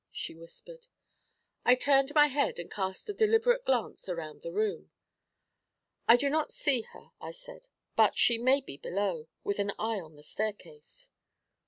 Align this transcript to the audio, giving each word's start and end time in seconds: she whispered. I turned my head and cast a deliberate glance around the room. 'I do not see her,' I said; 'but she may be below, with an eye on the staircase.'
she 0.11 0.33
whispered. 0.33 0.87
I 1.63 1.75
turned 1.75 2.15
my 2.15 2.25
head 2.25 2.57
and 2.57 2.71
cast 2.71 3.07
a 3.07 3.13
deliberate 3.13 3.63
glance 3.65 4.09
around 4.09 4.41
the 4.41 4.51
room. 4.51 4.89
'I 6.07 6.17
do 6.17 6.27
not 6.27 6.51
see 6.51 6.81
her,' 6.81 7.11
I 7.21 7.29
said; 7.29 7.67
'but 7.95 8.17
she 8.17 8.39
may 8.39 8.61
be 8.61 8.77
below, 8.77 9.27
with 9.43 9.59
an 9.59 9.73
eye 9.77 9.99
on 9.99 10.15
the 10.15 10.23
staircase.' 10.23 11.11